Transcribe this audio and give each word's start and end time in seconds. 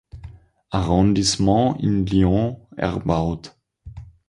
Arrondissement 0.71 1.77
in 1.79 2.07
Lyon 2.07 2.59
erbaut. 2.75 3.55